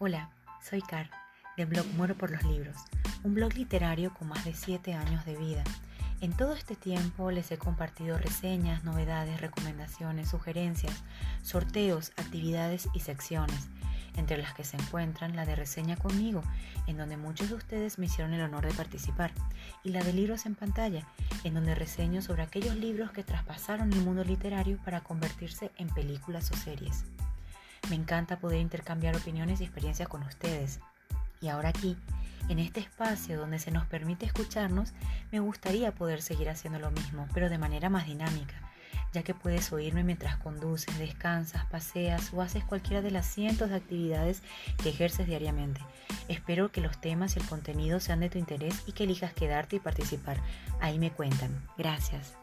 [0.00, 0.30] Hola,
[0.62, 1.10] soy Car,
[1.56, 2.76] del blog Muero por los Libros,
[3.24, 5.64] un blog literario con más de 7 años de vida.
[6.20, 10.92] En todo este tiempo les he compartido reseñas, novedades, recomendaciones, sugerencias,
[11.42, 13.66] sorteos, actividades y secciones,
[14.16, 16.44] entre las que se encuentran la de reseña conmigo,
[16.86, 19.32] en donde muchos de ustedes me hicieron el honor de participar,
[19.82, 21.08] y la de libros en pantalla,
[21.42, 26.52] en donde reseño sobre aquellos libros que traspasaron el mundo literario para convertirse en películas
[26.52, 27.02] o series.
[27.88, 30.80] Me encanta poder intercambiar opiniones y experiencias con ustedes.
[31.40, 31.96] Y ahora aquí,
[32.48, 34.92] en este espacio donde se nos permite escucharnos,
[35.32, 38.54] me gustaría poder seguir haciendo lo mismo, pero de manera más dinámica,
[39.12, 43.76] ya que puedes oírme mientras conduces, descansas, paseas o haces cualquiera de las cientos de
[43.76, 44.42] actividades
[44.82, 45.80] que ejerces diariamente.
[46.28, 49.76] Espero que los temas y el contenido sean de tu interés y que elijas quedarte
[49.76, 50.38] y participar.
[50.80, 51.50] Ahí me cuentan.
[51.78, 52.34] Gracias.